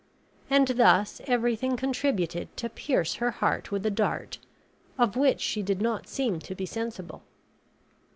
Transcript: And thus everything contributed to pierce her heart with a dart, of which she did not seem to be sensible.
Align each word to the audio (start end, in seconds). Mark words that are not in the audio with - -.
And 0.49 0.67
thus 0.67 1.21
everything 1.27 1.77
contributed 1.77 2.57
to 2.57 2.69
pierce 2.71 3.13
her 3.21 3.29
heart 3.29 3.71
with 3.71 3.85
a 3.85 3.91
dart, 3.91 4.39
of 4.97 5.15
which 5.15 5.39
she 5.41 5.61
did 5.61 5.79
not 5.79 6.07
seem 6.07 6.39
to 6.39 6.55
be 6.55 6.65
sensible. 6.65 7.21